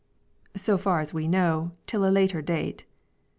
so 0.55 0.79
far 0.79 0.99
as 0.99 1.13
we 1.13 1.27
know, 1.27 1.69
till 1.85 2.03
a 2.03 2.09
later 2.09 2.41
date. 2.41 2.85